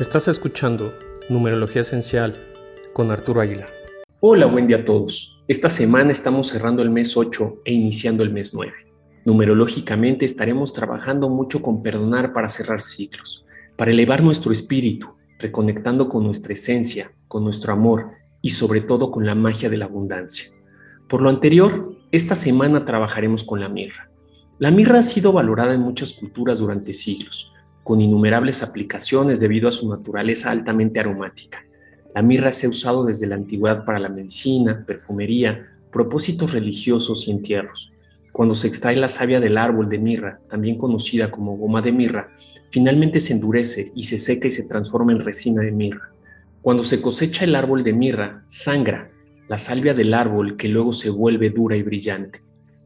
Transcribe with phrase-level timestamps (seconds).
[0.00, 0.94] Estás escuchando
[1.28, 2.42] Numerología Esencial
[2.94, 3.68] con Arturo Aguilar.
[4.20, 5.42] Hola, buen día a todos.
[5.46, 8.72] Esta semana estamos cerrando el mes 8 e iniciando el mes 9.
[9.26, 13.44] Numerológicamente estaremos trabajando mucho con perdonar para cerrar ciclos,
[13.76, 15.08] para elevar nuestro espíritu,
[15.38, 19.84] reconectando con nuestra esencia, con nuestro amor y sobre todo con la magia de la
[19.84, 20.46] abundancia.
[21.10, 24.10] Por lo anterior, esta semana trabajaremos con la mirra.
[24.58, 29.72] La mirra ha sido valorada en muchas culturas durante siglos, con innumerables aplicaciones debido a
[29.72, 31.64] su naturaleza altamente aromática.
[32.14, 37.30] La mirra se ha usado desde la antigüedad para la medicina, perfumería, propósitos religiosos y
[37.30, 37.92] entierros.
[38.32, 42.28] Cuando se extrae la savia del árbol de mirra, también conocida como goma de mirra,
[42.70, 46.10] finalmente se endurece y se seca y se transforma en resina de mirra.
[46.62, 49.10] Cuando se cosecha el árbol de mirra, sangra
[49.48, 52.40] la salvia del árbol que luego se vuelve dura y brillante.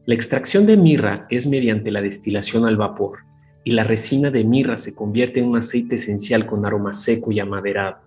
[0.07, 3.19] La extracción de mirra es mediante la destilación al vapor
[3.65, 7.39] y la resina de mirra se convierte en un aceite esencial con aroma seco y
[7.39, 7.97] amaderado.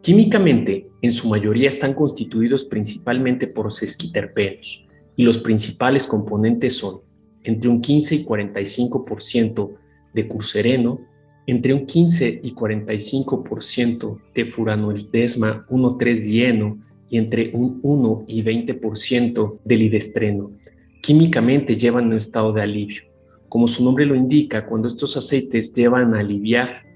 [0.00, 7.00] Químicamente, en su mayoría están constituidos principalmente por sesquiterpenos y los principales componentes son
[7.42, 9.70] entre un 15 y 45%
[10.14, 11.00] de cursereno,
[11.46, 16.78] entre un 15 y 45% de furanolidesma 1,3-dieno
[17.10, 20.52] y entre un 1 y 20% de lidestreno.
[21.02, 23.11] Químicamente llevan un estado de alivio.
[23.52, 26.86] Como su nombre lo indica, cuando estos aceites llevan a aliviar,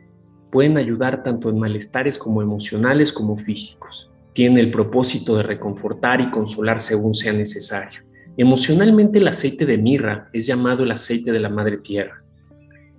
[0.51, 4.11] pueden ayudar tanto en malestares como emocionales como físicos.
[4.33, 8.01] Tienen el propósito de reconfortar y consolar según sea necesario.
[8.39, 12.25] Emocionalmente el aceite de mirra es llamado el aceite de la madre tierra.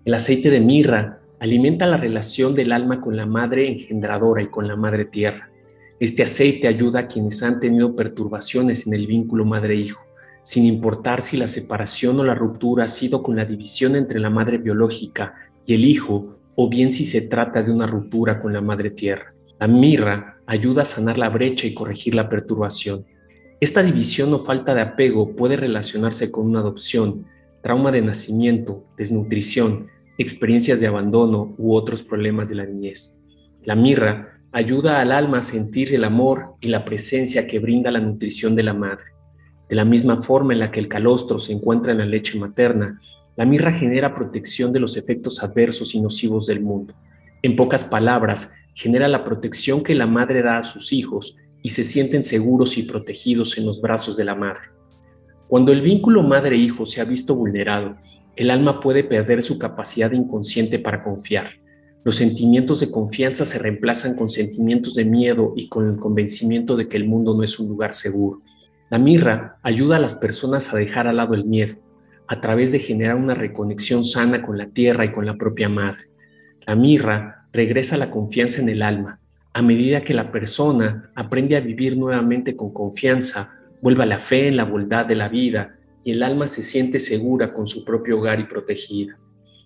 [0.05, 4.67] El aceite de mirra alimenta la relación del alma con la madre engendradora y con
[4.67, 5.49] la madre tierra.
[5.99, 10.06] Este aceite ayuda a quienes han tenido perturbaciones en el vínculo madre-hijo,
[10.47, 14.29] sin importar si la separación o la ruptura ha sido con la división entre la
[14.29, 18.61] madre biológica y el hijo, o bien si se trata de una ruptura con la
[18.61, 19.33] madre tierra.
[19.59, 23.03] La mirra ayuda a sanar la brecha y corregir la perturbación.
[23.59, 27.25] Esta división o falta de apego puede relacionarse con una adopción,
[27.61, 29.87] trauma de nacimiento, desnutrición,
[30.17, 33.21] experiencias de abandono u otros problemas de la niñez.
[33.65, 37.99] La mirra ayuda al alma a sentir el amor y la presencia que brinda la
[37.99, 39.16] nutrición de la madre.
[39.69, 43.01] De la misma forma en la que el calostro se encuentra en la leche materna,
[43.35, 46.93] la mirra genera protección de los efectos adversos y nocivos del mundo.
[47.41, 51.83] En pocas palabras, genera la protección que la madre da a sus hijos y se
[51.83, 54.63] sienten seguros y protegidos en los brazos de la madre.
[55.47, 57.97] Cuando el vínculo madre-hijo se ha visto vulnerado,
[58.35, 61.49] el alma puede perder su capacidad inconsciente para confiar
[62.07, 66.87] los sentimientos de confianza se reemplazan con sentimientos de miedo y con el convencimiento de
[66.87, 68.41] que el mundo no es un lugar seguro.
[68.89, 71.75] La mirra ayuda a las personas a dejar al lado el miedo,
[72.27, 76.07] a través de generar una reconexión sana con la tierra y con la propia madre.
[76.65, 79.19] La mirra regresa la confianza en el alma.
[79.53, 84.47] A medida que la persona aprende a vivir nuevamente con confianza, vuelve a la fe
[84.47, 85.75] en la bondad de la vida
[86.05, 89.17] y el alma se siente segura con su propio hogar y protegida.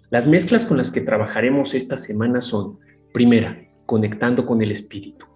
[0.10, 2.80] Las mezclas con las que trabajaremos esta semana son,
[3.14, 5.28] primera, conectando con el espíritu.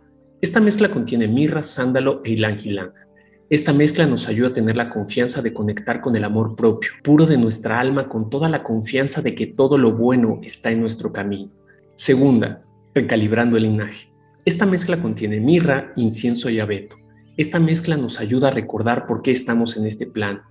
[0.42, 3.05] Esta mezcla contiene mirra, sándalo e ylang ylang.
[3.48, 7.28] Esta mezcla nos ayuda a tener la confianza de conectar con el amor propio, puro
[7.28, 11.14] de nuestra alma, con toda la confianza de que todo lo bueno está en nuestro
[11.14, 11.52] camino.
[11.94, 12.64] Segunda,
[12.96, 14.10] recalibrando el linaje.
[14.46, 16.96] Esta mezcla contiene mirra, incienso y abeto.
[17.38, 20.42] Esta mezcla nos ayuda a recordar por qué estamos en este plano,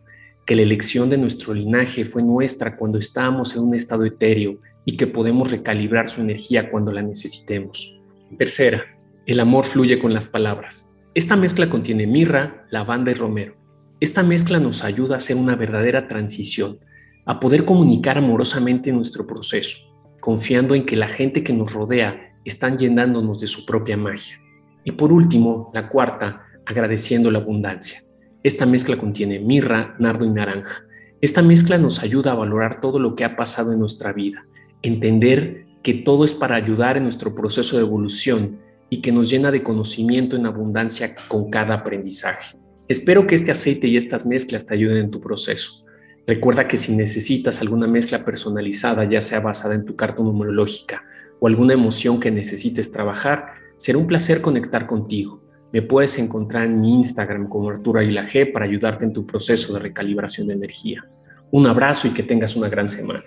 [0.46, 4.96] que la elección de nuestro linaje fue nuestra cuando estábamos en un estado etéreo y
[4.96, 8.00] que podemos recalibrar su energía cuando la necesitemos.
[8.38, 8.84] Tercera,
[9.26, 10.93] el amor fluye con las palabras.
[11.14, 13.54] Esta mezcla contiene mirra, lavanda y romero.
[14.00, 16.80] Esta mezcla nos ayuda a hacer una verdadera transición,
[17.24, 19.78] a poder comunicar amorosamente nuestro proceso,
[20.18, 24.40] confiando en que la gente que nos rodea están llenándonos de su propia magia.
[24.82, 28.00] Y por último, la cuarta, agradeciendo la abundancia.
[28.42, 30.82] Esta mezcla contiene mirra, nardo y naranja.
[31.20, 34.46] Esta mezcla nos ayuda a valorar todo lo que ha pasado en nuestra vida,
[34.82, 38.63] entender que todo es para ayudar en nuestro proceso de evolución
[38.94, 42.60] y que nos llena de conocimiento en abundancia con cada aprendizaje.
[42.86, 45.84] Espero que este aceite y estas mezclas te ayuden en tu proceso.
[46.28, 51.02] Recuerda que si necesitas alguna mezcla personalizada, ya sea basada en tu carta numerológica
[51.40, 53.46] o alguna emoción que necesites trabajar,
[53.78, 55.42] será un placer conectar contigo.
[55.72, 59.74] Me puedes encontrar en mi Instagram como Arturo Aguila G para ayudarte en tu proceso
[59.74, 61.04] de recalibración de energía.
[61.50, 63.24] Un abrazo y que tengas una gran semana.